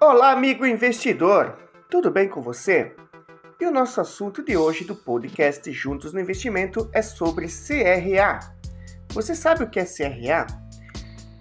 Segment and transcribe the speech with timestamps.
[0.00, 1.56] Olá, amigo investidor!
[1.90, 2.94] Tudo bem com você?
[3.60, 8.40] E o nosso assunto de hoje do podcast Juntos no Investimento é sobre CRA.
[9.10, 10.46] Você sabe o que é CRA?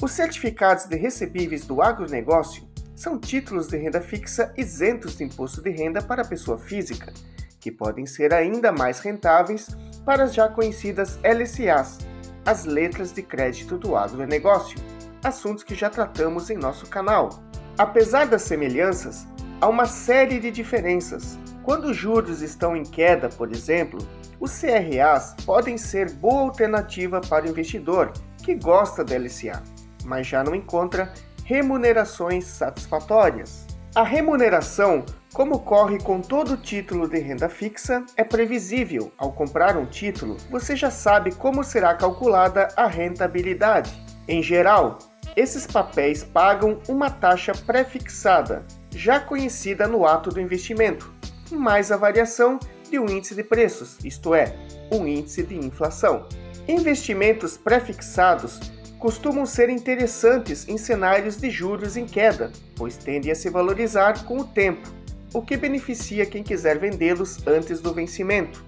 [0.01, 5.70] Os certificados de recebíveis do agronegócio são títulos de renda fixa isentos de imposto de
[5.70, 7.13] renda para a pessoa física,
[7.59, 9.70] que podem ser ainda mais rentáveis
[10.05, 12.00] para as já conhecidas LCAs,
[12.46, 14.77] as letras de crédito do agronegócio,
[15.24, 17.29] assuntos que já tratamos em nosso canal.
[17.78, 19.28] Apesar das semelhanças,
[19.60, 21.38] há uma série de diferenças.
[21.61, 24.00] Quando os juros estão em queda, por exemplo,
[24.39, 29.61] os CRAs podem ser boa alternativa para o investidor que gosta da LCA,
[30.06, 31.11] mas já não encontra
[31.43, 33.66] remunerações satisfatórias.
[33.94, 39.11] A remuneração, como ocorre com todo título de renda fixa, é previsível.
[39.17, 43.92] Ao comprar um título, você já sabe como será calculada a rentabilidade.
[44.27, 44.97] Em geral,
[45.36, 51.14] esses papéis pagam uma taxa pré-fixada, já conhecida no ato do investimento,
[51.52, 54.55] mais a variação de um índice de preços, isto é,
[54.92, 56.25] um índice de inflação.
[56.67, 58.59] Investimentos pré-fixados
[58.97, 64.38] costumam ser interessantes em cenários de juros em queda, pois tendem a se valorizar com
[64.38, 64.88] o tempo,
[65.33, 68.64] o que beneficia quem quiser vendê-los antes do vencimento.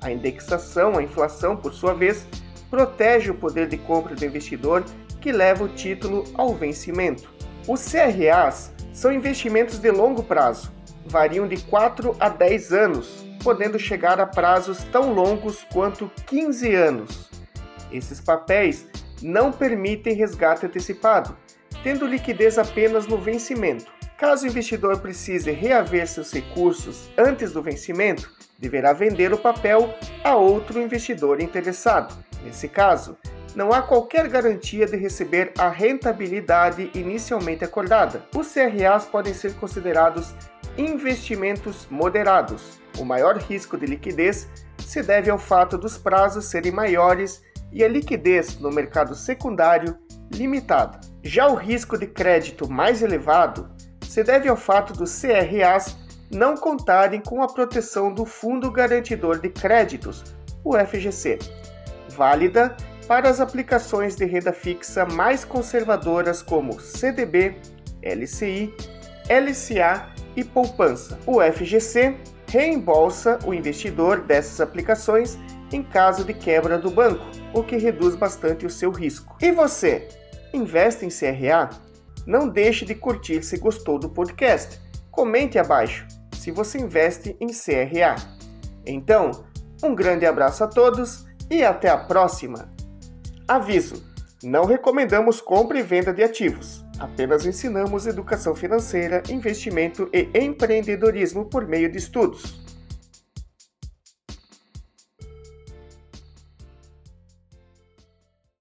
[0.00, 2.24] A indexação à inflação, por sua vez,
[2.70, 4.84] protege o poder de compra do investidor
[5.20, 7.30] que leva o título ao vencimento.
[7.66, 10.70] Os CRAs são investimentos de longo prazo,
[11.06, 17.30] variam de 4 a 10 anos, podendo chegar a prazos tão longos quanto 15 anos.
[17.90, 18.86] Esses papéis
[19.22, 21.36] não permitem resgate antecipado,
[21.82, 23.92] tendo liquidez apenas no vencimento.
[24.18, 30.36] Caso o investidor precise reaver seus recursos antes do vencimento, deverá vender o papel a
[30.36, 32.14] outro investidor interessado.
[32.44, 33.16] Nesse caso,
[33.54, 38.24] não há qualquer garantia de receber a rentabilidade inicialmente acordada.
[38.34, 40.34] Os CRAs podem ser considerados
[40.76, 42.80] investimentos moderados.
[42.98, 47.88] O maior risco de liquidez se deve ao fato dos prazos serem maiores e a
[47.88, 49.96] liquidez no mercado secundário
[50.32, 51.00] limitada.
[51.22, 53.70] Já o risco de crédito mais elevado
[54.02, 55.96] se deve ao fato dos CRAs
[56.30, 60.24] não contarem com a proteção do Fundo Garantidor de Créditos,
[60.64, 61.38] o FGC,
[62.14, 62.76] válida
[63.06, 67.56] para as aplicações de renda fixa mais conservadoras como CDB,
[68.02, 68.74] LCI,
[69.28, 71.18] LCA e poupança.
[71.26, 72.16] O FGC
[72.48, 75.38] reembolsa o investidor dessas aplicações
[75.72, 79.36] em caso de quebra do banco, o que reduz bastante o seu risco.
[79.40, 80.08] E você,
[80.52, 81.70] investe em CRA?
[82.26, 84.80] Não deixe de curtir se gostou do podcast.
[85.10, 88.16] Comente abaixo se você investe em CRA.
[88.86, 89.30] Então,
[89.82, 92.72] um grande abraço a todos e até a próxima!
[93.46, 94.02] Aviso:
[94.42, 96.84] não recomendamos compra e venda de ativos.
[96.98, 102.63] Apenas ensinamos educação financeira, investimento e empreendedorismo por meio de estudos.